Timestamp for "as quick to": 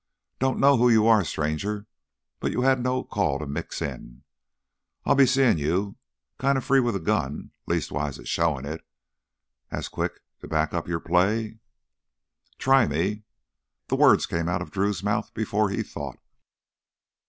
9.69-10.47